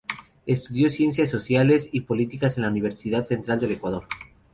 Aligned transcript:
Estudió 0.47 0.89
ciencias 0.89 1.29
sociales 1.29 1.87
y 1.91 2.01
políticas 2.01 2.57
en 2.57 2.63
la 2.63 2.69
Universidad 2.69 3.23
Central 3.23 3.59
del 3.59 3.73
Ecuador. 3.73 4.07